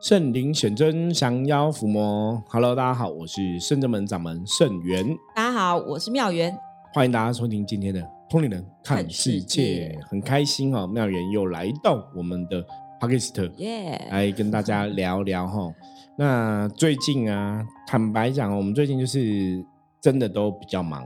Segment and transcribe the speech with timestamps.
[0.00, 2.40] 圣灵显真，降妖伏魔。
[2.48, 5.04] Hello，大家好，我是圣真门掌门圣元。
[5.34, 6.56] 大家好，我是妙元。
[6.94, 12.64] 欢迎大家收听今天的《通灵人看世界》，很开心哦，妙元又来到我们的
[13.00, 15.68] Podcast，耶，来跟大家聊聊哈。
[16.16, 19.64] 那最近啊，坦白讲，我们最近就是
[20.00, 21.04] 真的都比较忙。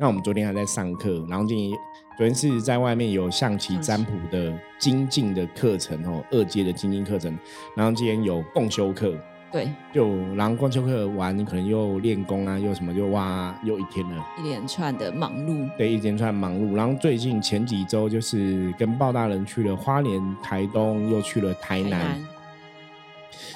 [0.00, 1.78] 那我们昨天还在上课，然后今天
[2.20, 7.34] 昨天是在外面有象棋占卜的精进的课程哦，二阶的精进课程。
[7.74, 9.14] 然后今天有共修课，
[9.50, 16.74] 对，就然后共修课完，你可能又练功啊，又什么，就哇，又一天了，一连串的忙碌，对，一连串忙碌。
[16.74, 22.22] 然后最近前几周就是跟鲍大人去了花莲、台东，又去了台南。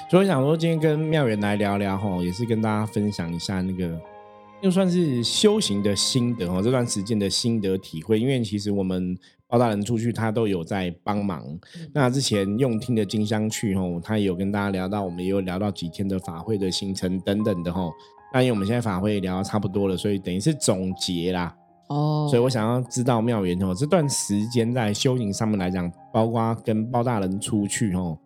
[0.09, 3.95] 所以想说今天跟妙元来聊聊哈，也是跟大家分享一下那个。
[4.65, 9.15] 就算是修行的心得哦，这段时间的心得体会，因为其实我们
[9.47, 11.45] 包大人出去，他都有在帮忙。
[11.93, 17.93] 那之前用听的金香去吼，他也有跟大家聊到，我们也有聊到几天的法会的行程等等的吼。
[18.33, 21.55] 那因为我们现在法会聊差不多了，所以等于是总结啦。
[21.89, 28.17] 哦，所以我想要知道妙缘哦，这段时间在修行上面来讲，包括跟包大人出去吼，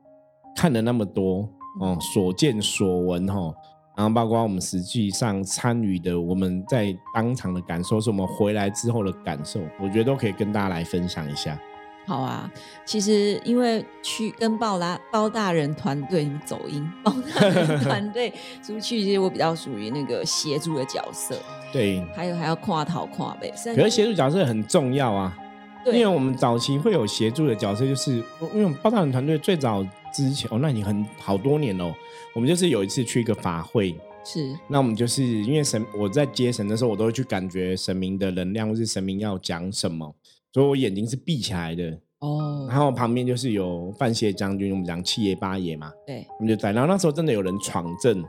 [0.55, 1.49] 看了那么多
[1.81, 3.53] 哦，所见所闻吼。
[3.99, 11.59] 然后包括我们实际上参与的，我们在当场的感受，是我们回来之后的感受，我觉得都可以跟大家来分享一下。
[12.07, 12.49] 好啊，
[12.85, 18.33] 其实因为去跟包大包大人团队你走音， 包大人团队
[18.63, 21.37] 出去，其实我比较属于那个协助的角色。
[21.73, 25.37] 对，还有还要跨讨跨背，可是协助角色很重要啊。
[25.85, 31.93] 因为我们早期会有协助的角色，就是因为我们报道人团队最早之前哦，那已经很好多年哦。
[32.35, 40.13] 我们就是有一次去一个法会，是那我们就是因为神，我在接神的时候，我都会去感觉神明的能量，或是神明要讲什么，
[40.53, 42.67] 所以我眼睛是闭起来的哦。
[42.69, 46.71] 然后旁边就是有范谢将军，我们讲七爷八爷嘛，对，我们就在。
[46.71, 48.23] 然后那时候真的有人闯阵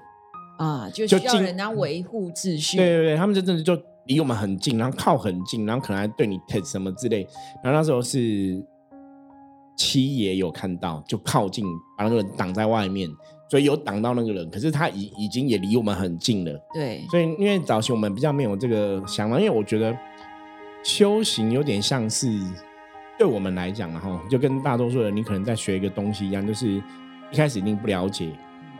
[0.58, 2.78] 啊，就需要人家维护秩序。
[2.78, 3.74] 对对对，他们就真的就
[4.10, 7.26] 离我们很近，然后靠很近，然后可能还对你 t 什么之类。
[7.62, 8.60] 然后那时候是
[9.76, 11.64] 七爷有看到，就靠近
[11.96, 13.08] 把那个人挡在外面。
[13.48, 16.56] 所以有挡到那个人，可是他已已经也离我们很近了。
[16.72, 19.92] 对，所以因为早期我们比较没有这个想法，因为我觉得
[20.84, 22.28] 修行有点像是
[23.18, 26.80] 对我们来讲，然后就跟大多数人你可能在学一个东西一样，就是
[27.32, 28.30] 一开始一定不了解，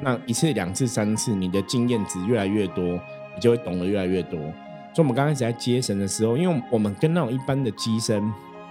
[0.01, 4.39] 那一次、两次、三次，你的经验值越来越多，你就会懂得越来越多。
[4.95, 8.23] 所以我们刚开始在接神的时候，因为我们跟那种一般的机身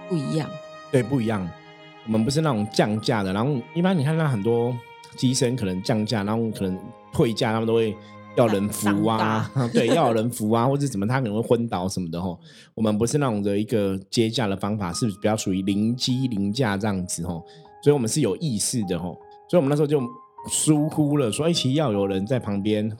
[0.08, 0.48] 不一样，
[0.90, 1.48] 对，不一样。
[2.06, 4.76] 我们不是那种降价的，然后一般你看那很多。
[5.16, 6.78] 机身可能降价，然后可能
[7.12, 7.94] 退价，他们都会
[8.36, 12.38] 要人扶啊， 对，要有人扶啊，或者怎么，他可能会昏倒什么的吼。
[12.74, 17.44] 我们不是那种的一个接价的方法，是比较属于零机零价这样子吼，
[17.82, 20.00] 所以我们是有意识的吼，所以我们那时候就
[20.48, 22.90] 疏忽了，说一起要有人在旁边。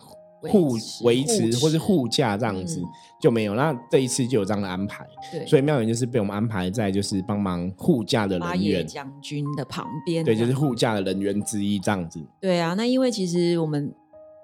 [0.43, 2.83] 护维持或是护驾这样子
[3.21, 5.07] 就没有，那这一次就有这样的安排。
[5.31, 10.25] 对，所以妙远就是被我们安排在就是帮忙护驾的人员将军的旁边。
[10.25, 12.21] 对，就是护驾的人员之一这样子。
[12.41, 13.93] 对啊，那因为其实我们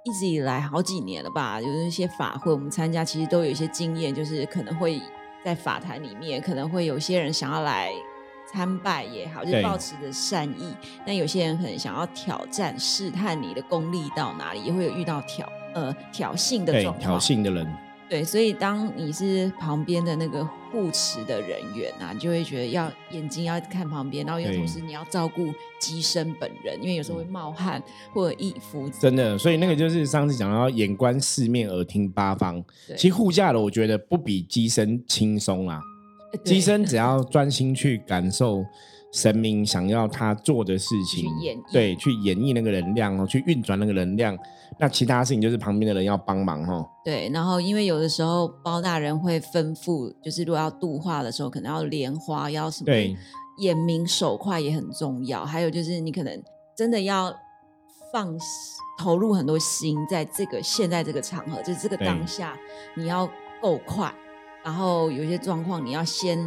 [0.04, 5.00] 一直以来好几年了吧，有一些法会我们参加，其实都有一些经验，就是可能会
[5.44, 7.90] 在法坛里面，可能会有些人想要来
[8.56, 10.74] 参拜也好，就抱持着善意；
[11.06, 15.46] 那有些人可能想要挑战、试探你的功力到哪里，也会有遇到挑。
[15.74, 17.70] 呃，挑衅的状况，挑衅的人，
[18.08, 27.82] 对，所以当你是旁边的那个护持的人员啊，你就会觉得要眼睛要看旁边，然后又同时你要照顾机身本人，因为有时候会冒汗
[28.14, 28.88] 或者衣服。
[28.88, 32.64] 真的，所以那个就是上次讲到眼观四面，耳听八方。
[32.96, 35.78] 其实护驾的，我觉得不比机身轻松啊。
[36.44, 38.64] 机身只要专心去感受。
[39.12, 44.36] 神明想要他做的事情，去演对，去演绎那个能量哦，去运转那个能量。
[44.78, 46.86] 那其他事情就是旁边的人要帮忙哦。
[47.02, 52.86] 对，然后因为有的时候包大人会吩咐，就是如果要度化的时候，可能要莲花，要什么？
[52.86, 53.16] 对，
[53.58, 55.46] 眼明手快也很重要。
[55.46, 56.42] 还有就是你可能
[56.76, 57.34] 真的要
[58.12, 58.36] 放
[58.98, 62.54] 投入很多心在这个现在这个场合，就是这个当下，
[62.96, 63.26] 你要
[63.62, 64.12] 够快。
[64.66, 66.38] 然后有些状况你要先。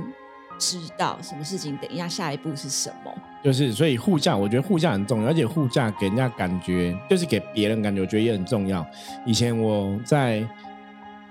[0.62, 3.10] 知道什么事情，等一下下一步是什么？
[3.42, 8.86] 就是，所以护驾，我觉得护驾很重要，而且护驾给人家感觉，就是给别人感觉，我觉得也很重要。
[9.25, 10.45] 以前我在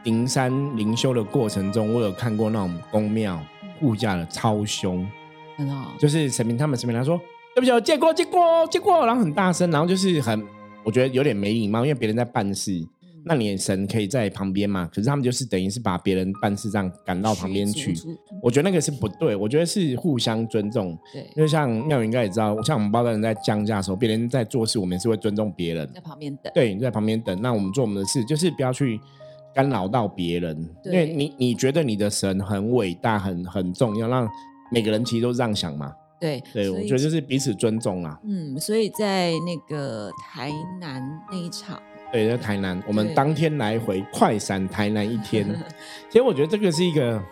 [0.05, 3.39] 灵山灵修的过程中，我有看过那种宫庙
[3.79, 5.07] 护驾的超凶，
[5.59, 7.21] 很好，就是神明他们神明他说
[7.55, 10.43] 对不起，我借过借过借过，然后很大声，然后就是很，
[10.83, 12.83] 我觉得有点没礼貌，因为别人在办事，
[13.25, 14.87] 那你神可以在旁边嘛？
[14.87, 17.95] 可是他们就是等于是把别人办事这样赶到旁边去，
[18.43, 19.37] 我觉得那个是不对。
[19.37, 20.99] 我觉得是互相尊重。
[21.13, 26.53] 对，因为像妙云应该也知道，像我们包大人在降价的时候，别人在做事，我们是会尊重别人，在旁边等。
[26.55, 27.41] 对，你在旁边等。
[27.43, 29.01] 那我们做我们的事，就是不要去
[29.55, 34.29] 干扰到别人，因为你你觉得你的神很伟大、很很重要，让
[34.71, 35.93] 每个人其实都这样想嘛。
[36.21, 38.19] 对，对，我觉得就是彼此尊重啦。
[38.25, 40.51] 嗯，所以在那个台
[40.81, 41.01] 南
[41.31, 41.81] 那一场，
[42.13, 45.47] 对，在台南，我们当天来回快闪台南一天。
[46.09, 47.23] 其实我觉得这个是一个，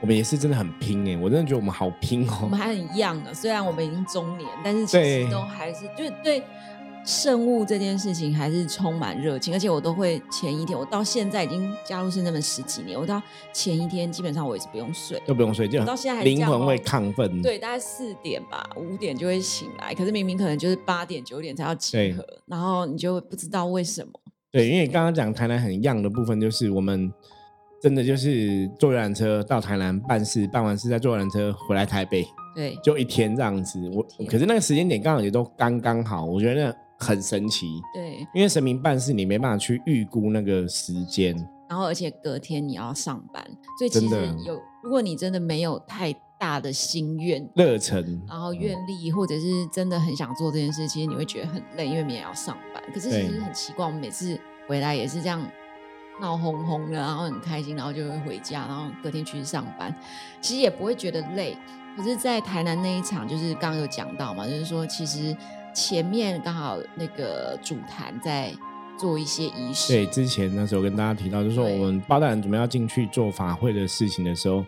[0.00, 2.40] 我们也是真的很拼哎，我真的觉得我们好拼哦。
[2.42, 6.42] 我们还很 young 啊，虽然我们已经中年，但是其实都还是就对。
[7.06, 13.22] 圣物这件事情还是充满热情，而且我都会前一天，我到现在已经加入圣那么十几年，我到
[13.52, 17.40] 前一天基本上我也是不用睡，都不用睡，就到现在还灵魂会亢奋。
[17.40, 24.10] 对，大概四点吧，五点就会醒来，可是明明可能就是八点九点才要集合，然后你就不知道为什么。
[24.50, 27.08] 对，因为刚刚讲台南很样的部分，就是我们
[27.80, 33.78] 真的就是坐游览车到台南办事，办完事再坐游览车回来台北，对，就一天这样子。
[33.90, 36.76] 我可是那个时间点刚好也都刚刚好，我觉得。
[36.98, 41.36] 很神奇，对，因为神明办事，你没办法去预估那个时间，
[41.68, 43.44] 然后而且隔天你要上班，
[43.78, 44.14] 所以其实
[44.44, 52.82] 有，如果你真的没有太大的心愿、热忱，然后愿力，或者是真的很想做这件事，其实你会觉得很累，因为明天要上班。
[52.94, 55.46] 可是其实很奇怪，我们每次回来也是这样
[56.18, 59.94] 闹哄哄的，然后很开心，然后就会回家，然后隔天去上班，
[60.40, 61.56] 其实也不会觉得累。
[61.94, 65.36] 可是，在台南那一场，就是刚刚有讲到嘛，就是说其实。
[65.76, 68.50] 前面刚好那个主坛在
[68.98, 69.92] 做一些仪式。
[69.92, 74.64] 对，之前那时候跟大家提到，就是说我们包大人准备要进去做法会的事情的时候，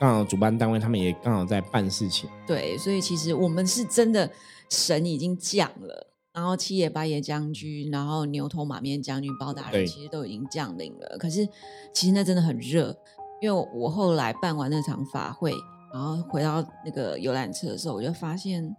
[0.00, 2.28] 刚好主办单位他们也刚好在办事情。
[2.44, 4.28] 对，所以其实我们是真的
[4.68, 11.16] 神已经降了，然后七爷八爷将军，然后牛头马面将军包大人其实都已经降临了。
[11.20, 11.46] 可是
[11.94, 12.92] 其实那真的很热，
[13.40, 15.54] 因为我后来办完那场法会，
[15.94, 18.74] 然后回到那个游览车的时候，我就发现。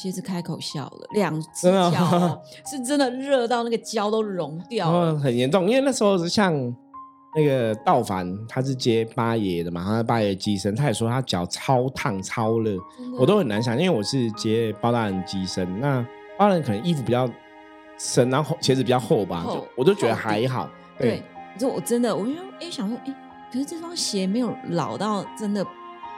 [0.00, 5.68] 蝎子开口笑了，两只脚 是真的热到那个胶都融掉了，很严重。
[5.68, 6.54] 因为那时候是像
[7.36, 12.78] 那个道凡，他是接八爷的嘛，他是八爷机身，他也说他脚超烫超热，
[13.18, 16.00] 我都很难想，因为我是接包大人机身，那
[16.38, 17.28] 包大人可能衣服比较
[17.98, 20.68] 深，然后鞋子比较厚吧，就我就觉得还好。
[20.98, 21.22] 对，
[21.54, 23.14] 可是我真的，我就哎想说，哎，
[23.52, 25.64] 可是这双鞋没有老到真的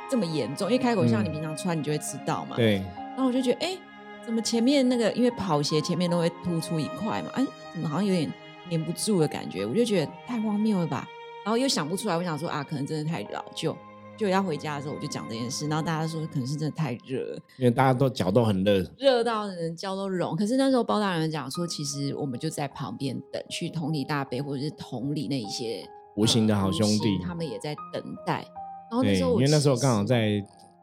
[0.08, 2.56] 这么严重，因为开口笑你平常穿你就会知道嘛。
[2.56, 2.80] 对。
[3.14, 3.78] 然后我就觉得，哎，
[4.24, 8.32] 怎么前面那个，因为跑鞋前面都会突出一块嘛，哎，怎么好像有点
[8.70, 9.66] 粘不住的感觉？
[9.66, 11.06] 我就觉得太荒谬了吧。
[11.44, 13.76] 然后又想不出来，我想说啊，可能真的太老旧。
[14.16, 20.36] 就要回家的时候，我就讲这件事，然后大家说可能是真的太热，因为大家都脚都很热，热到人脚都融。
[20.36, 25.84] 可是那时候包大人讲说，其实我们就在旁边等，去同理大悲或者是同理那一些
[26.14, 28.46] 无形的好兄弟，他们也在等待。
[28.90, 30.42] 然后那时候，因为那时候刚好在。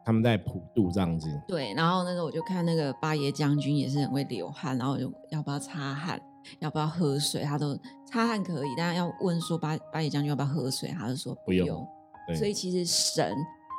[0.10, 6.20] 他们在普渡这样子，对，然后那时候我就看那个八爷将军也是很会流汗，然后就要不要擦汗，
[6.58, 7.78] 要不要喝水，他都
[8.08, 11.88] 擦汗可以，但是要问说八八爷将军要不要喝水，他就说不用。
[12.36, 13.36] 所以其实神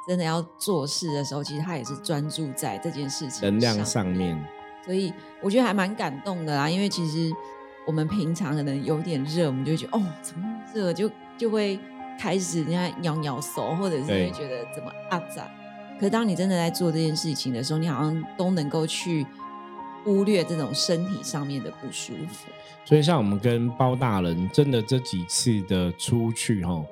[0.09, 4.41] 真的要做事的时候，其实他也是专注在这件事情能量上面。
[4.85, 5.13] 所以
[5.43, 7.29] 我觉得还蛮感动的啦，因为其实
[7.89, 11.77] 我们平常可能有点热，我们就会觉得哦，怎么热，就就会
[12.21, 15.51] 开始人家咬咬手，或者是会觉得怎么阿展。
[16.01, 19.27] 可是当你真的在做这件事情的时候，你好像都能够去
[20.03, 22.51] 忽略这种身体上面的不舒服。
[22.87, 26.83] 所以，像我们跟包大人真的这几次的出去，哈，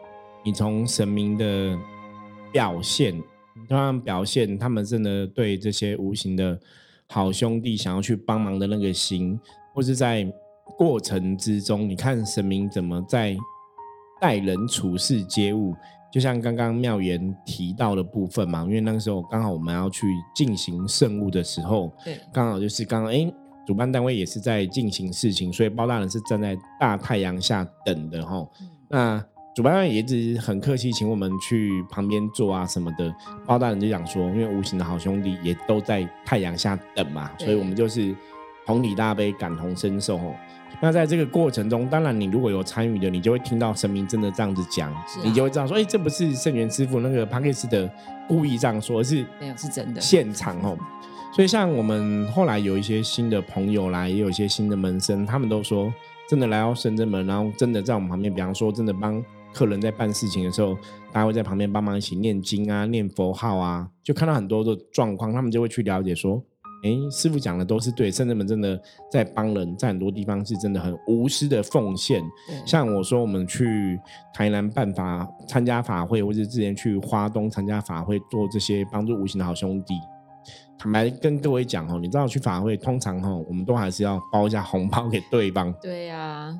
[0.44, 1.74] 你从神明的
[2.52, 3.18] 表现，
[3.66, 6.60] 当然表现他们真的对这些无形的
[7.06, 9.40] 好兄弟想要去帮忙的那个心，
[9.72, 10.30] 或是在
[10.76, 13.34] 过程之中，你看神明怎么在
[14.20, 15.74] 待人处事接物。
[16.10, 23.30] 就像刚刚妙言提到的部分嘛，因为那个时候刚好我们要去进行圣物的时候，对，刚好就是刚刚哎，
[23.66, 28.46] 主办单位也是在进行事情，所以包大人是站在大太阳下等的哈。
[28.88, 29.22] 那
[29.54, 33.12] 主办单位也一直很客气，请我们去旁边坐啊什么的。
[33.44, 38.14] 包大人就讲说，因为无形的好兄弟也都在太阳下等嘛，所以我们就是
[38.68, 40.34] 同理大悲，感同身受哦。
[40.78, 44.94] 那在这个过程中，当然你如果有参与的，你就会听到神明真的这样子讲，
[45.24, 47.90] 你就会知道说，哎，这不是圣元师傅那个帕克斯的
[48.28, 50.76] 故意这样说，而是没有是真的现场哦。
[51.32, 55.90] 所以像我们后来有一些新的朋友来，也有一些新的门生，他们都说，
[56.28, 60.74] 真的来到深圳门，然后真的在我们旁边，比方说真的帮客人在办事情的时候，
[61.10, 66.42] 大家会在旁边帮忙一起念经啊、念佛号啊，就看到很多的状况，他们就会去了解说，
[66.84, 68.80] 哎，师傅讲的都是对，圣人们真的
[69.10, 72.22] 在帮人，在很多地方是真的很无私的奉献。
[72.64, 73.98] 像我说，我们去
[74.32, 79.94] 台南办法、参加法会，或者之前去花东参加法会，做这些帮助无形的好兄弟。
[80.78, 85.74] 坦白跟各位讲哦，你知道去法会通常哦，我们都还是要包一下红包给对方。
[85.82, 86.54] 对呀，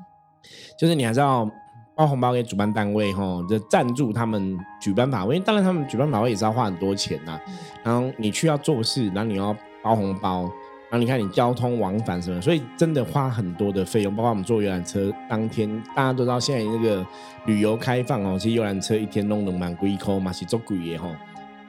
[0.77, 1.49] 就是你还是要
[1.95, 5.39] 包红包给主办单位哈，就赞助他们举办法会。
[5.39, 7.41] 当然，他们举办法会也是要花很多钱呐。
[7.85, 9.57] 然后你去要做事，然后你要
[9.89, 10.43] 包红包，
[10.91, 14.15] 然后你看你交通往返什么，所以真的花很多的费用。
[14.15, 17.07] 包括我们坐游览车当天，大家都知道现在那个
[17.47, 21.09] 旅游开放哦，其实游览车一天弄得蛮贵，扣嘛是做贵的哈。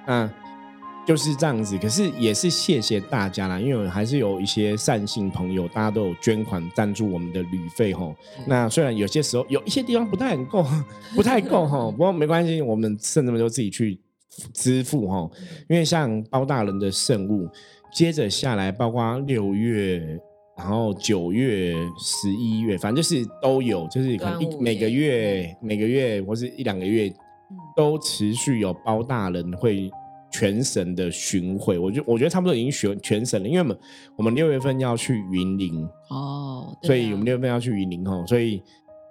[0.06, 0.30] 那
[1.08, 8.14] 就是这样子，可是也是谢谢大家啦，因为还是有一些善心朋友，大家都有捐款赞助我们的旅费吼。
[8.46, 10.66] 那虽然有些时候有一些地方不太够，
[11.16, 13.98] 不太够哈， 不过没关系，我们甚至们都自己去
[14.54, 15.28] 支付哈。
[15.68, 17.50] 因为像包大人的圣物，
[17.91, 20.19] 接着下来，包括六月，
[20.58, 27.12] 然后九月、十一月，反正就是都有，就是可能一每个月、每个月或是一两个月，
[27.75, 29.89] 都持续有包大人会。
[30.31, 33.79] 全省的巡回，我觉我觉得差不多已经巡全省了，因为我们
[34.17, 35.84] 我们六月份要去云林。
[36.12, 38.62] 哦，所以我们六月份要去云林哦，所以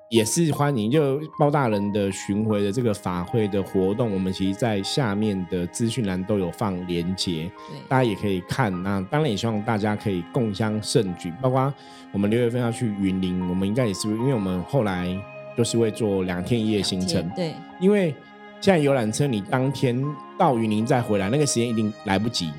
[0.09, 7.51] 也是欢迎就包大人的巡回的这个法会的活动，我们其实在下面的资讯栏都有放连接，
[7.89, 8.73] 大家也可以看。
[8.83, 11.73] 那当然也希望大家可以共襄盛举，包括
[12.13, 15.09] 我们六月份要去云林，我们应该也是因为我们后来
[15.57, 18.15] 就是会做两天一夜行程，对，因为。
[18.61, 20.05] 现在游览车，你当天
[20.37, 22.51] 到云林再回来，那个时间一定来不及。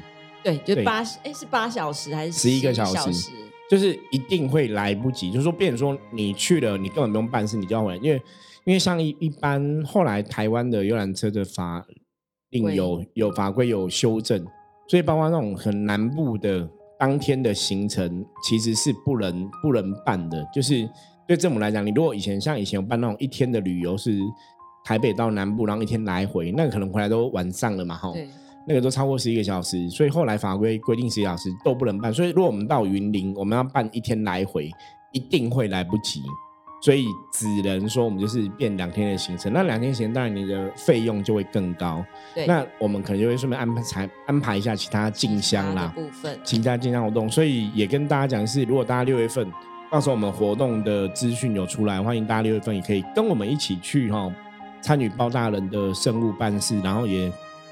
[0.41, 3.31] 对，就八哎是八小时还是十一个小时？
[3.69, 5.31] 就是一定会来不及。
[5.31, 7.97] 就是说，变成说你去了，你根本不用办事，你就要回来。
[8.03, 8.21] 因为
[8.65, 11.85] 因为像一一般后来台湾的游览车的法
[12.49, 14.45] 令有有法规有修正，
[14.87, 20.45] 所以包括那种很南部的当天的行程，其实是不能不能办的。
[20.53, 20.89] 就是
[21.27, 24.19] 对政府来讲，你如果以前像以前有办那种一天的旅游是。
[24.81, 28.11] 台北到南部，然后一天来回，那个可能回来都晚上了嘛，哈，
[28.69, 32.13] 那个都超过十一个小时，所以后来法规规定十小时都不能办。
[32.13, 34.69] 所以如果我们到云林，我们要办一天来回，
[35.11, 36.21] 一定会来不及，
[36.79, 39.51] 所以只能说我们就是变两天的行程。
[39.51, 42.05] 那两天行程，当然你的费用就会更高。
[42.35, 47.27] 对，那我们可能就会顺便安排安排一下其他进香啦部分，其他进香活动。
[47.27, 49.51] 所以也跟大家讲是，如果大家六月份
[49.91, 54.31] 到时候我们活动的资讯有出来，欢迎大家六月份也可以跟我们一起去哈。
[54.81, 57.29] 参与包大人的圣物办事，然后也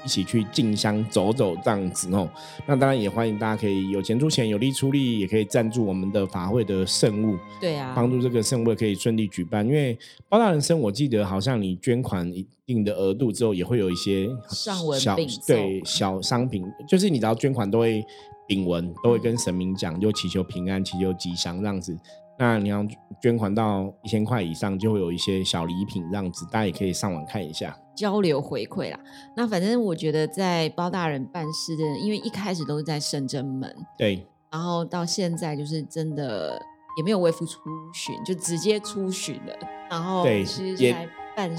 [0.08, 2.26] 一起去进香走走这样子哦。
[2.66, 7.36] 那当然也欢迎大家可以有钱出钱，有力出力，也可以赞助我们的法会的圣物。
[7.60, 9.66] 对啊，帮助这个圣物可以顺利举办。
[9.66, 15.14] 因为包大人生，我记得好像你捐款一定的额度之后，也会有一些上文小
[15.46, 18.02] 对小商品，就是你只要捐款都会
[18.46, 21.94] 禀文，都会跟神明讲，就祈求平安，祈求吉祥这样子。
[22.38, 22.86] 那你要
[23.20, 29.00] 捐款到一千块以上，就会有一些小礼品这样子，大家也可以上网看一下，交流回馈啦。
[29.36, 36.60] 那反正我觉得在包大人办事的，因为一开始都是在圣真门，对，然后到现在就是真的
[36.96, 37.60] 也没有微服出
[37.92, 39.54] 巡，就直接出巡了，
[39.90, 40.44] 然后对
[40.78, 41.08] 也。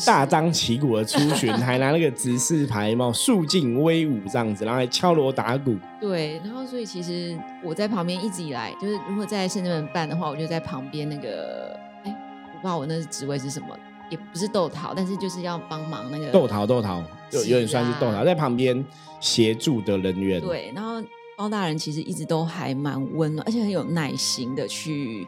[0.06, 5.76] 大张旗鼓的出巡，还拿那个指示牌嘛，肃静威武这样子，然后还敲锣打鼓。
[6.02, 12.12] 对，然后所以其实我在旁边一直以来，就是如果在深圳门办的话，我就在旁边那个，哎，
[12.54, 13.68] 我不知道我那职位是什么，
[14.10, 18.84] 也不是豆桃，但是就是要帮忙那个豆桃豆桃，就有点算是豆桃，在旁边
[19.20, 20.42] 协助的人员。
[20.42, 21.02] 对，然后
[21.38, 25.26] 包大人其实一直都还蛮温暖，而且很有耐心的去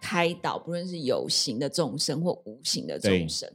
[0.00, 3.48] 开导，不论是有形的众生或无形的众生。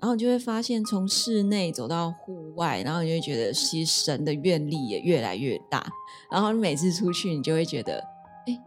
[0.00, 5.86] 然后你就会发现，从室内走到户外，然后你就会觉得，其实神的愿力也越来越大。
[6.30, 8.02] 然后你每次出去，你就会觉得，
[8.46, 8.58] 哎，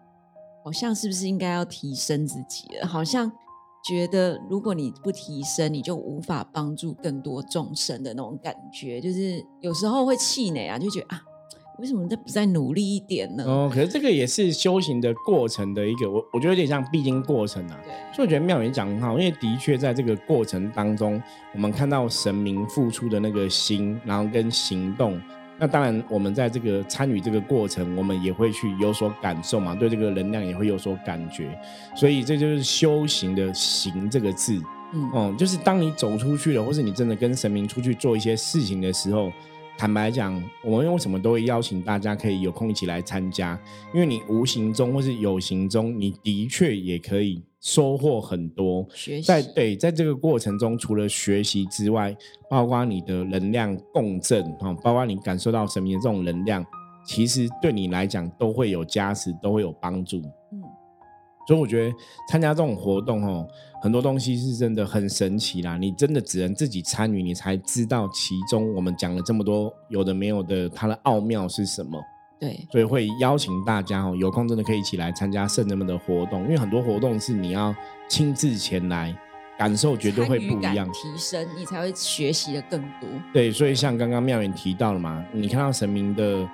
[0.64, 2.86] 好像是不是应该要提升自己了？
[2.86, 3.32] 好像
[3.84, 11.22] 觉得，如果你不提升，你就无法帮助更多众生的那种感觉，就是有时候会气馁啊，就觉得啊。
[11.80, 13.44] 为什么再不再努力一点呢？
[13.46, 17.80] 哦，可是这个也是修行的过程的一个，我我觉得有点像必经过程啊。
[18.14, 21.22] 所以我觉得妙言讲很好，因为的确在这个过程当中，
[21.54, 25.20] 我们看到神明付出的那个心，然后跟行动。
[25.58, 31.58] 那当然，我们在这个参与这个过程，我们也会去有所感受嘛，对这个能量也会有所感觉。
[31.96, 34.62] 所以这就是修行的“行”这个字。
[34.94, 39.32] 嗯，哦，就是当你走出去了，或是你真的跟神明出去做一些事情的时候。
[39.78, 43.60] 坦白讲，我们为什么都会邀请大家可以有空一起来参加？
[43.94, 48.88] 因为你无形中或是有形中，你的确也可以收获很多。
[48.94, 52.16] 学在对，在这个过程中，除了学习之外，
[52.50, 56.66] 包括你的能量共振啊，包括你感受到神明的这种能量，
[57.06, 60.22] 其实对你来讲都会有加持，都会有帮助。
[60.54, 60.63] 嗯，
[61.48, 61.96] 所以我觉得
[62.30, 63.48] 参加这种活动哦，
[63.82, 65.78] 很多东西是真的很神奇啦。
[65.78, 72.02] 你真的只能自己参与，你才知道其中我们讲了这么多有的没有的，它的奥妙是什么。
[72.40, 77.76] 对，所以会邀请大家哦，有空真的可以一起来参加圣人们的活动，因为很多活动是你要
[78.08, 79.16] 亲自前来。
[79.56, 83.08] 感受绝对会不一样，提升你才会学习的更多。
[83.32, 86.46] 对，所以像刚刚妙远提到了嘛，你看到神明的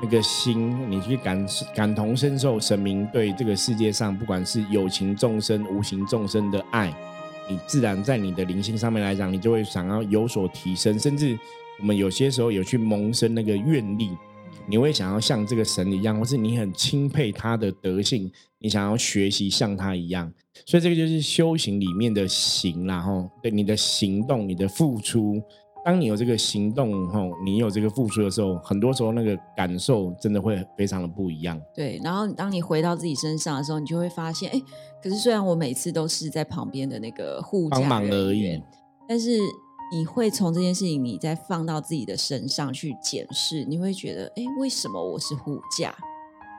[0.00, 6.94] 那个心，你去感感同身受神明对这个世界上不管是有情众生、无形众生的爱，
[7.48, 11.38] 你自然在你的灵性上面来讲，你就会想要有所提升，甚至
[11.80, 14.10] 我们有些时候有去萌生那个愿力。
[14.70, 20.30] 你会想要像这个神一样，或是你很钦佩他的德性，你想要学习像他一样，
[20.66, 25.42] 所以这个就是修行里面的行然后对你的行动、你的付出，
[25.88, 31.58] 当你有这个行动后，你有这个付出的时候，很多时候那个感受真的会非常的不一样。
[31.74, 34.62] 对，然后当你回到自己身上的时候，你就会发现，哎，
[35.02, 38.62] 可是虽然我每次都是在旁边的那个护帮忙而已，
[39.08, 39.38] 但是。
[39.90, 45.94] 你会从这件事情，你再放到自己的身上去检视，你会觉得，哎，为什么我是护驾？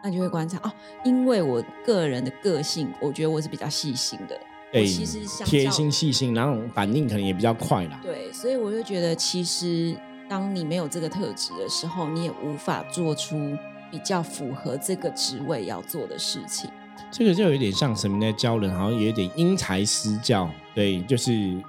[0.03, 0.71] 那就会观察哦，
[1.05, 4.35] 因为我个人的个性，我觉得我是比较细心的，
[4.71, 7.99] 对，其实贴心细心，然后反应可能也比较快啦。
[8.03, 9.95] 对，所以我就觉得，其实
[10.29, 13.57] 当你没有这个特质的时候，你也无法做出
[13.91, 16.69] 比较符合这个职位要做的事情。
[17.11, 21.61] 这个就有点像什么在教人，好像有点因材施教，对，就是。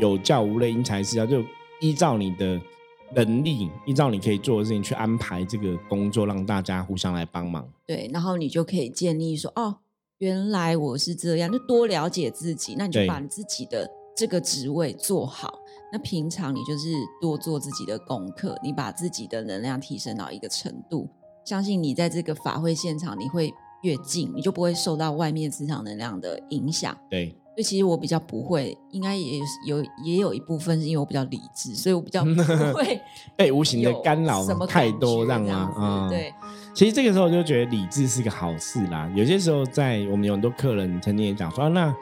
[0.00, 1.42] 有教无类，因材施教，就
[1.80, 2.60] 依照你的
[3.16, 7.68] 能力，依照你可以做的事情去安排这个工作，让大家互相来帮忙。
[7.84, 9.78] 对，然后你就可以建立说，哦，
[10.18, 12.74] 原来我是这样，就多了解自己。
[12.76, 15.60] 那你就把你自己的这个职位做好。
[15.92, 21.08] 那平常你就是多做自己的功课，你把自己的能量提升到一个程度，
[21.44, 26.96] 相信你在这个法会现场，你会越近，你就不会受到外面磁场能量的影响。
[27.08, 27.34] 对。
[27.54, 32.30] 所以其实我比较不会，应该也有也有一部分是因为我比较理智，所以我比较 不
[32.72, 33.00] 会
[33.36, 36.32] 被无形的干扰太多，让啊，对。
[36.78, 39.10] 其实这个时候就觉得理智是个好事啦。
[39.12, 41.92] 有些时候在我们有很多客人曾经也讲说，那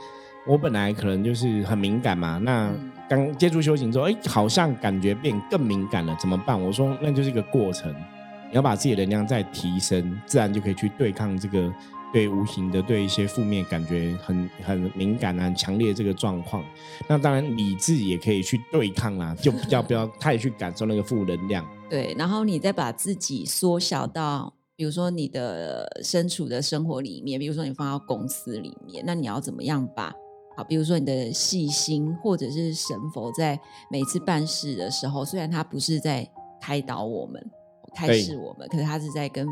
[0.47, 2.71] 我本来可能就是很敏感嘛，那
[3.09, 6.63] 刚接触修行之后，哎，好像感觉变更敏感了，怎么办？
[6.63, 7.91] 我说那就是一个过程，
[8.51, 11.73] 你要把自己的能量再提升，自然就可以去对抗这个。
[12.13, 16.65] 对无形的，对一些负面感觉很很敏感啊，很强烈这个状况，
[17.09, 21.67] 那当然理智也可以去对抗啦，就比较不要太去感受那个负能量。
[21.91, 30.15] 对，然后你再把自己缩小到，比如说你的身处的生活里面，比如说你放到公司里面，那你要怎么样把
[30.55, 33.59] 好，比如说你的细心或者是神佛在
[33.91, 37.43] 每次办事的时候，虽然他不是在开导我们、
[37.95, 39.47] 开示我们，可是他是在跟。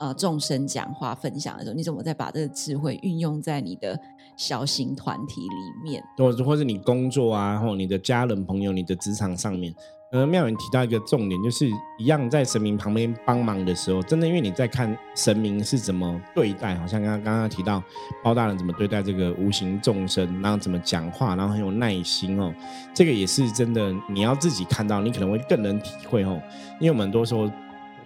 [0.00, 3.98] 呃，众生讲话分享的时候，你怎么再把这个智慧运用在你的
[4.36, 5.48] 小型团体里
[5.84, 6.02] 面？
[6.18, 9.72] 或者或者你工作啊，或你的家人朋友、你的职场上面，
[10.14, 17.82] 呃，妙远提到一个重点，就是一样在神明旁边帮忙的时候，真的因为你在看神明是怎么对待，好像刚刚刚刚提到
[18.22, 22.54] 包大人怎么对待这个无形众生，然后怎么讲话，然后很有耐心哦，
[22.94, 26.40] 这个也是真的，你要自己看到，你可能会更能体会哦，
[26.78, 27.50] 因为我们很多时候。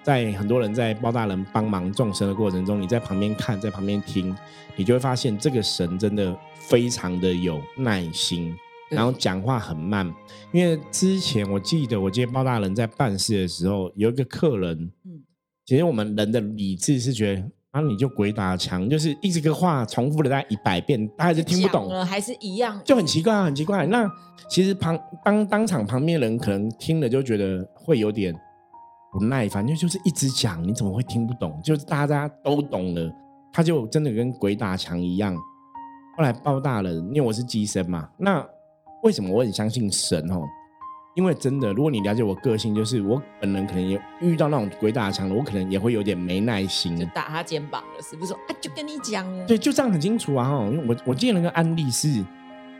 [0.00, 4.34] 在很多人在包大人帮忙众生的过程中，你在旁边看，在旁边听，
[4.74, 8.56] 你就会发现这个神真的非常的有耐心，
[8.90, 10.12] 然后讲话很慢。
[10.52, 15.22] 因为之前我记得我接包大人在办事的时候，有一个客人，嗯，
[15.64, 23.86] 其实我们人的理智是觉得啊，你就鬼打墙，就是一直个话重复了大概一百遍，大家就听不懂了，还是一样，就很奇怪，很奇怪。
[23.86, 24.10] 那
[24.48, 28.34] 其实旁当当场旁边人可能听了就觉得会有点。
[29.10, 31.58] 不耐烦，就就是一直讲，你怎么会听不懂？
[31.64, 33.10] 就是大家都懂了，
[33.50, 35.34] 他就真的跟鬼打墙一样。
[36.14, 38.46] 后来包大人，因为我是机身嘛，那
[39.02, 40.42] 为什么我很相信神哦？
[41.14, 48.32] 因为真的，如果你了解我个性，就是我本人可能也遇到那种鬼打墙的，我可能也会有点没耐心，就打他肩膀了，是不是？
[48.34, 50.48] 啊，就跟你讲了，对，就这样很清楚啊。
[50.48, 52.24] 哈，因为我我记得那个案例是，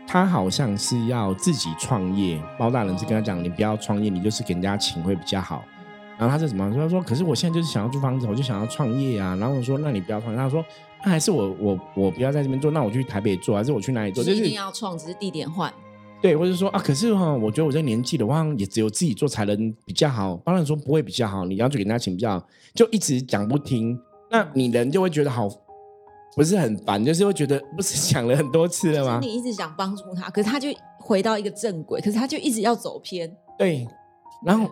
[0.06, 5.64] 他好像是要自己创业，包大人是跟他讲，你不要创业，你就是给人家请会比较好。
[6.16, 6.82] 然后他是怎么说？
[6.82, 10.64] 他说：“可是我现在就是想要租房子，我就想要创业啊。”然后我说：“那你不要创业。”他说
[11.04, 15.72] ：“那还是我我我不要在这边做，那我去台北做，还是我去哪里做？”就是一定要创，只是地点换。
[16.20, 20.40] 对，或者说啊，可是哈，我觉得我这个年纪的话，也只有自己做才能比较好。
[20.44, 23.98] 当然说不会比较好，你要去给人家请比较好，就一直讲不听，
[24.30, 25.48] 那你人就会觉得好，
[26.36, 29.18] 不是很烦，就是会觉得不是 讲了很多次了吗？
[29.22, 33.30] 你一直想帮助他，可是他就回到一个正轨，可是他就一直要走偏。
[33.58, 33.86] 对，
[34.44, 34.68] 然后。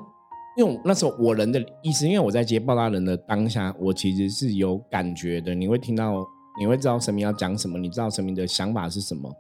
[0.59, 5.55] 因为那时候我人的意思，因为我在接报大人的当下，我其实是有感觉的。
[5.55, 6.25] 你会听到，
[6.59, 9.31] 你会知道神明要讲什么，你知道神明的想法是什么。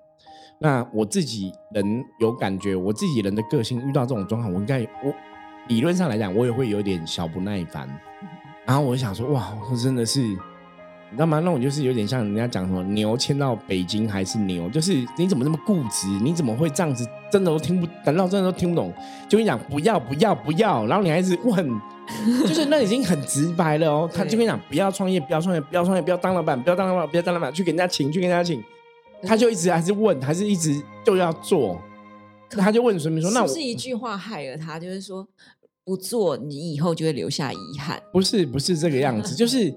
[0.58, 5.14] 那我自己人有感觉，我自己人的个性遇到这种状况，我应该我
[5.68, 7.88] 理论上来讲，我也会有点小不耐烦。
[8.64, 10.36] 然后我就想说，哇，我真的是。
[11.08, 11.38] 你知道吗？
[11.38, 16.08] 那种就是有点像人家讲什么牛迁到北京还是牛，就是你怎么这么固执？
[16.20, 17.08] 你怎么会这样子？
[17.30, 18.92] 真的都听不，难道真的都听不懂？
[19.28, 21.80] 就跟你讲不要不要不要，然后你还是问，
[22.42, 24.10] 就是那已经很直白了哦。
[24.12, 28.60] 他 就跟你讲不要创业，不要创业，不要创业，不要当老板，不要当老板，不要当老板，去给人家请，去给人家请。
[29.26, 31.80] 他就一直还是问，还是一直就要做。
[32.50, 35.26] 他就问孙明说：“那不是一句话害了他，就是说
[35.84, 39.74] 不做，你以后就会留下遗憾。”不是不是这个样子， 就是。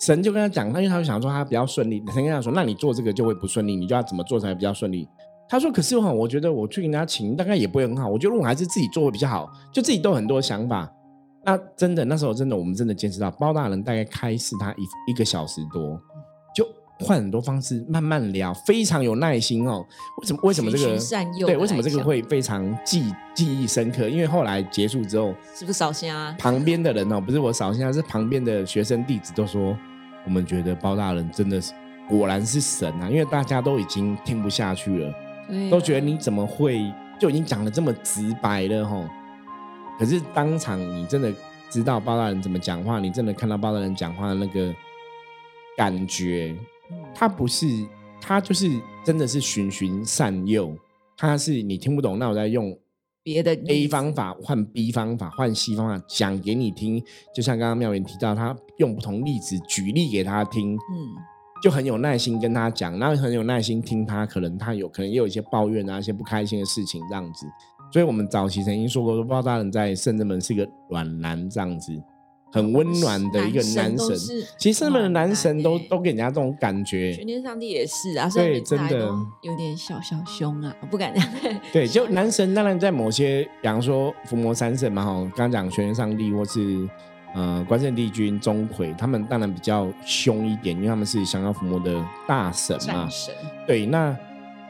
[0.00, 2.02] 神就跟他讲，他因为他就想说他比较顺利。
[2.12, 5.08] 神跟他说：“那你做这个就会不顺利，你就要怎么做才比较顺利？”
[5.48, 8.08] 他说：“可是哈，我觉得我去跟他请，大概也不会很好。
[8.08, 10.92] 我觉得我还是自己做会比较好，就自己都很多想法。
[11.44, 16.11] 那真的那时候真的，我们真的坚持到包大人大概开始他一一个小时多，就
[17.02, 19.84] 换很多方式慢慢聊，非常有耐心哦。
[20.18, 20.40] 为什么？
[20.42, 20.98] 为什么这个？
[21.46, 24.08] 对，为什么这个会非常记记忆深刻？
[24.08, 26.34] 因为后来结束之后，是不是扫兴啊？
[26.38, 29.76] 旁边的人哦，不是我扫兴啊，是旁边的学生弟子都说。
[30.24, 31.72] 我们觉得包大人真的是
[32.08, 35.12] 果然是神啊，因为大家都已经听不下去了，
[35.68, 36.80] 都觉得你怎么会
[37.18, 39.04] 就已经讲的这么直白了哈？
[39.98, 41.34] 可是当场你真的
[41.68, 44.72] 知道包大人怎么讲话，你真的看到包大人讲话的那个
[45.76, 46.54] 感觉，
[47.14, 47.66] 他不是
[48.20, 48.68] 他就是
[49.04, 50.76] 真的是循循善诱，
[51.16, 52.76] 他是你听不懂，那我在用。
[53.24, 57.00] 别的 A 方法换 B 方法换 C 方法讲给你听，
[57.32, 60.90] 就像刚刚妙云提到，他用不同例子举例给他听，嗯，
[61.62, 67.46] 就很有耐心跟他讲，然后很有耐心听他，可能他有可能也有一些抱怨啊，一些不开心的事情这样子。
[67.92, 71.92] 所以我们早期曾经说过，说包大人在圣人门是一个软男这样子。
[72.52, 74.16] 很温暖的一个男神，
[74.58, 77.14] 其实他们的男神都都给人家这种感觉。
[77.14, 79.08] 全天上帝也是啊，所以真的
[79.40, 81.60] 有点小小凶啊，不敢这样。
[81.72, 86.86] 对，就男神当然在某些，比方说伏魔三圣嘛，哈，刚刚讲全天上帝或是
[87.34, 93.08] 呃关圣帝君钟馗，他们当然比较凶一点，因为他们是降妖伏魔的大神嘛。
[93.08, 93.34] 神
[93.66, 94.14] 对，那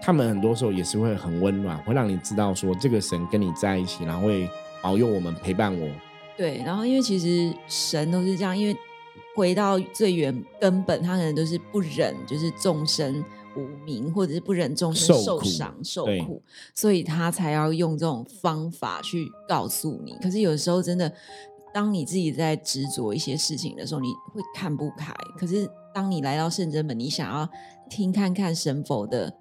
[0.00, 4.48] 他们很多时候也是会很温暖，会让你知道说这个神跟你在一起，然后会
[4.80, 5.88] 保佑我们，陪伴我。
[6.36, 8.76] 对，然后因为其实神都是这样，因为
[9.36, 13.24] 回到最原根本，他可能都是不忍，就是众生
[13.56, 16.42] 无名，或者是不忍众生受伤受苦，
[16.74, 20.16] 所以他才要用这种方法去告诉你。
[20.22, 21.12] 可是有时候真的，
[21.72, 25.12] 当你自己在执着一些事情的时候，你会看不开。
[25.38, 27.48] 可是当你来到圣真门，你想要
[27.90, 29.32] 听看看神佛的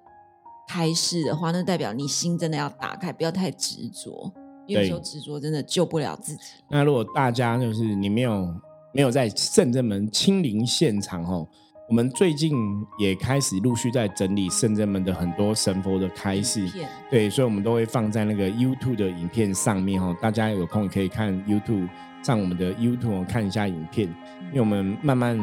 [0.68, 4.30] 开示的话，那代表你心真的要打开，不要太执着。
[4.66, 6.42] 有时候执着真的救不了自己。
[6.70, 8.54] 那如果大家就是你没有
[8.92, 11.46] 没有在圣真门亲临现场哦，
[11.88, 12.52] 我们最近
[12.98, 16.66] 也开始陆续在整理圣真门的很多神佛的开示，
[17.10, 20.16] 对，所以我们都会放在那个 YouTube 的影片上面哦。
[20.20, 21.88] 大家有空可以看 YouTube
[22.22, 24.06] 上我们的 YouTube 看一下影片，
[24.50, 25.36] 因为我们慢慢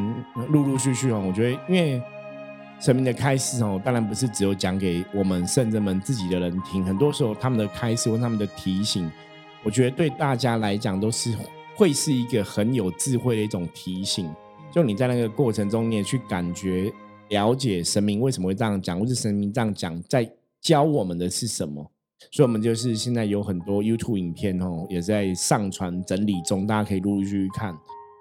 [0.50, 2.02] 陆陆续续哦，我觉得因为。
[2.80, 9.12] 神明的开示哦，当然不是只有讲给我们圣人们自己的人听，很多时候他们的开示或他们的提醒，
[9.64, 11.36] 我觉得对大家来讲都是
[11.76, 14.34] 会是一个很有智慧的一种提醒。
[14.72, 16.90] 就你在那个过程中，你也去感觉
[17.30, 21.86] 了解神明为什么会这样讲，或是神明这样讲在教我们的是什么。
[22.32, 27.76] 所以，我们就是现在有很多 YouTube 影片哦，也在上传整理中，大家可以陆陆续续看。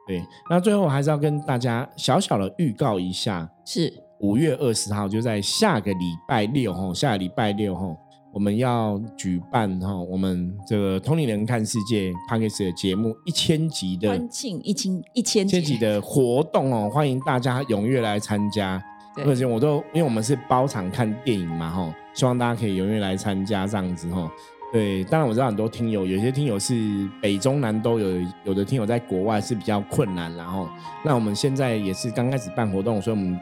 [0.07, 4.08] 对，那最后还是要跟大家小小的预告一下，是。
[4.21, 7.97] 五月二十号就在下个礼拜六哈，下个礼拜六哈，
[8.33, 18.83] 我们要举办哈，我们这个《同龄人看世界》p a d k a s 的节目一千集的欢庆一千一千千集的活动哦，欢迎大家踊跃来参加。
[19.25, 24.29] 而且我都因为我们是包场看电影嘛哈，希望大家可以踊跃来参加这样子哈。
[24.73, 30.69] 对，当然我知道很多听友，有些听友是北中南都有，有的听友在国外是比较困难，然后
[31.05, 33.39] 那我们现在也是刚开始办活动，所以我们。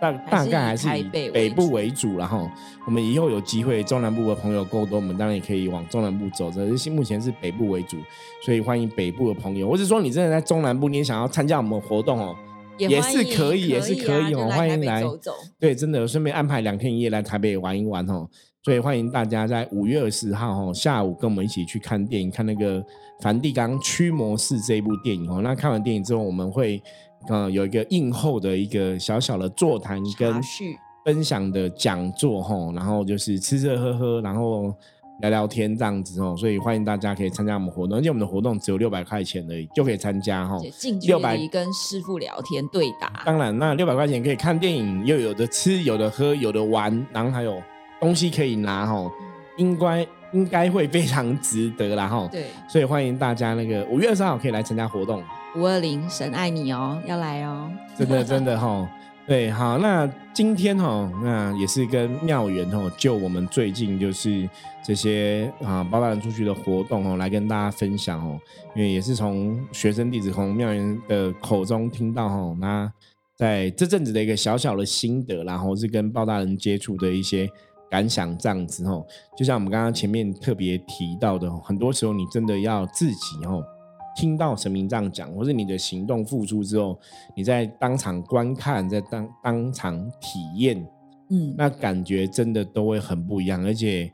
[0.00, 2.48] 大大概还是以北部为主，然后
[2.86, 6.50] 我们以后有机会中南部的朋友够多，我们当然也可以往中南部走。
[6.50, 7.98] 只是目前是北部为主，
[8.42, 9.68] 所以欢迎北部的朋友。
[9.68, 12.34] 或者说你真的在中南部，你也想要参加我们活动哦，
[12.78, 15.32] 也是可以，也是可以哦，欢迎来走走。
[15.58, 18.26] 对，真的顺便安排两天一夜来台北玩一玩哦。
[18.62, 22.84] 所以欢迎大家在五月二十号哦下午跟我们一起去看电影，看那个
[23.20, 25.40] 梵蒂冈驱魔士这一部电影哦。
[25.42, 26.82] 那看完电影之后，我们会。
[27.28, 30.40] 嗯，有一个映后的一个小小的座谈跟
[31.04, 34.74] 分享的讲座哈，然后就是吃吃喝喝，然后
[35.20, 40.58] 聊聊天这样子哦，所以欢迎大家可以参加我们活动，而且我们的活动只有六百块钱而已就可以参加哈。
[40.78, 43.22] 近距离跟师傅聊天对答。
[43.24, 47.62] 当然，那六百块钱可以看电影，又有的吃，有的喝，有的玩，然后还有
[48.00, 49.10] 东西可以拿哈，
[49.58, 52.28] 应该应该会非常值得啦哈。
[52.32, 55.22] 对，所以欢迎大家那个五月二十号可以来参加活动。
[55.56, 57.70] 五二零神爱你哦，要来哦。
[57.98, 58.88] 真的真的哈。
[59.26, 64.48] 对，好，那今天哈，那也是跟妙缘哈，就我们最近就是
[64.84, 68.40] 这些啊，包大人出去的活动哦，来跟大家分享哦，
[68.74, 72.92] 因为也是从学生弟子从妙缘的口中听到哈，那
[73.36, 77.48] 在这阵子的一个小小的心得，然后是跟包大人接触的一些
[77.88, 83.62] 感想这样子哦，就像我们刚刚前面特别提到的，很多时候你真的要自己哦。
[84.20, 86.98] 听到神明这样讲，或是你的行动付出之后，
[87.34, 90.86] 你在当场观看，在当当场体验，
[91.30, 93.64] 嗯，那感觉真的都会很不一样。
[93.64, 94.12] 而且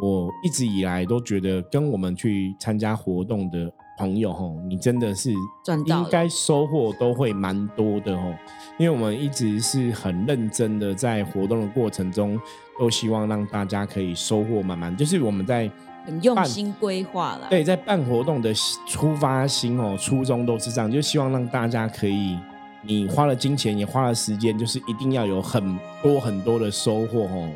[0.00, 3.68] 我一直以来都觉得，跟我们去参加活动的
[3.98, 8.32] 朋友，吼，你真的是应该收获都会蛮多的，吼。
[8.78, 12.40] 因为我们一直是很认真的在活动的过程中，
[12.78, 14.96] 都希望让大家可以收获满满。
[14.96, 15.68] 就是我们在。
[16.04, 18.52] 很用心规划了，对，在办活动的
[18.86, 22.38] 出发心哦，初衷都是这样，就希望让大家可以，
[22.82, 27.48] 你花了金钱也花了时间，就是一定要有很多很多的收获哦。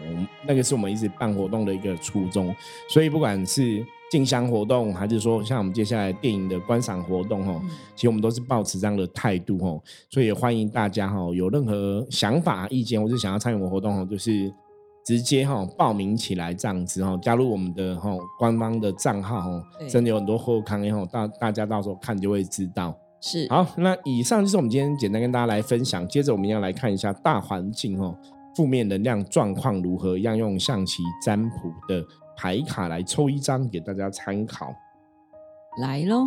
[0.47, 2.55] 那个是我们一直办活动的一个初衷，
[2.91, 7.59] 所以不管是进香活动，还是说像我们接下来电影的观赏活动哦，
[7.95, 9.81] 其实我们都是保持这样的态度哦。
[10.11, 14.53] 所以也欢迎大家哈，有任何想法、意见，或者想要参与我们活动哦，就是。
[15.05, 22.97] 直接哈报名起来这样子哈，加入我们的哈官方的账号哦，真的有很多后康然后大大家到时候看就会知道。
[23.21, 26.07] 是好，那以上就是我们今天简单跟大家来分享。
[26.09, 28.17] 接着我们要来看一下大环境哦，
[28.57, 30.19] 负面能量状况如何？
[30.19, 32.05] 要用象棋占卜的
[32.37, 34.75] 牌卡来抽一张给大家参考。
[35.81, 36.25] 来喽，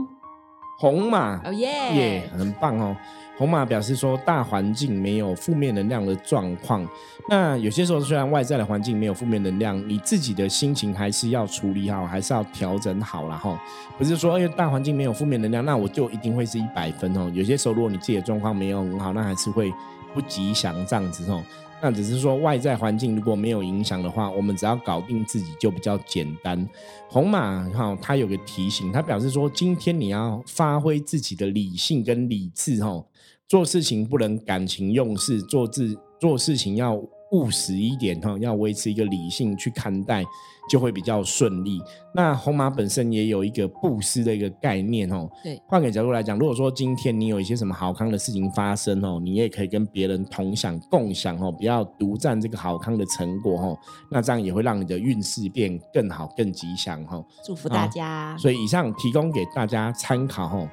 [0.78, 2.96] 红马哦耶耶，很棒哦。
[3.38, 6.88] 红马表示说，大环境没有负面能量的状况。
[7.30, 13.62] 那有些时候，虽然外在的环境没有负面能量，你自己的心情还是要处理好，还是要调整好了哈。
[13.98, 17.30] 不是说，因为大环境没有负面能量，那我就一定会是一百分哦。
[17.34, 19.74] 有些时候，如果你自己的状况没有很好，那还是会
[20.14, 21.44] 不吉祥这样子哦。
[21.86, 26.68] 那只是说，外在环境如果没有影响的话，我们只要搞定自己就比较简单。
[27.08, 33.06] 红马哈，它有个提醒，它表示说，今天你要发挥自己的理性跟理智哈。
[33.48, 37.00] 做事情不能感情用事，做自做事情要
[37.32, 40.24] 务实一点哈，要维持一个理性去看待，
[40.70, 41.82] 就会比较顺利。
[42.14, 45.30] 那红马本身也有一个布施的一个概念哦。
[45.44, 53.78] 对，换个角度来讲，如果说今天你有一些什么好康的事情发生哦，你也可以跟别人同享共享哦，不要独占这个好康的成果哦。
[54.10, 57.24] 那这样也会让你的运势变更好、更吉祥哈。
[57.44, 58.38] 祝福大家。
[58.38, 60.70] 所以以上提供给大家参考哈。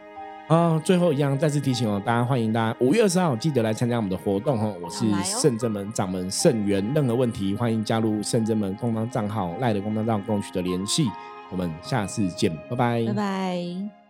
[0.48, 4.74] 啊，最后一样再次提醒哦，大家欢迎大家五月二十号记得来参加我们的活动哦。
[4.82, 11.08] 我是圣真门掌门圣元，任何问题欢迎加入圣真门官方账号赖的官方账号跟我取得联系。
[11.50, 14.01] 我们下次见，拜拜，拜拜。